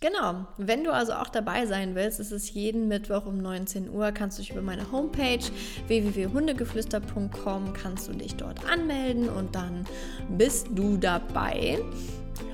Genau, 0.05 0.45
wenn 0.57 0.83
du 0.83 0.93
also 0.93 1.13
auch 1.13 1.29
dabei 1.29 1.65
sein 1.65 1.95
willst, 1.95 2.19
ist 2.19 2.31
es 2.31 2.53
jeden 2.53 2.87
Mittwoch 2.87 3.25
um 3.25 3.39
19 3.39 3.89
Uhr, 3.89 4.11
kannst 4.11 4.37
du 4.37 4.43
dich 4.43 4.51
über 4.51 4.61
meine 4.61 4.91
Homepage 4.91 5.39
www.hundegeflüster.com 5.87 7.73
kannst 7.73 8.07
du 8.07 8.13
dich 8.13 8.35
dort 8.35 8.69
anmelden 8.69 9.29
und 9.29 9.55
dann 9.55 9.83
bist 10.37 10.67
du 10.75 10.97
dabei. 10.97 11.79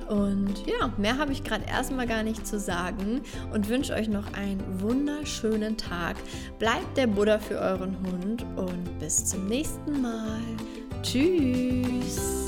Und 0.08 0.66
ja, 0.66 0.94
mehr 0.98 1.18
habe 1.18 1.34
ich 1.34 1.44
gerade 1.44 1.66
erstmal 1.66 2.08
gar 2.08 2.24
nicht 2.24 2.48
zu 2.48 2.58
sagen 2.58 3.20
und 3.54 3.68
wünsche 3.68 3.96
euch 3.96 4.08
noch 4.08 4.32
einen 4.32 4.64
wunderschönen 4.80 5.76
Tag. 5.76 6.16
Bleibt 6.58 6.96
der 6.96 7.08
Buddha 7.08 7.38
für 7.38 7.60
euren 7.60 7.98
Hund 8.00 8.46
und 8.56 9.00
bis 9.00 9.26
zum 9.26 9.48
nächsten 9.48 10.02
Mal. 10.02 10.40
Tschüss. 11.02 12.46